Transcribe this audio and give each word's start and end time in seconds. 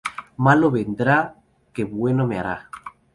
Malo 0.45 0.71
vendrá 0.71 1.35
que 1.71 1.83
bueno 1.83 2.25
me 2.25 2.39
hará 2.39 2.71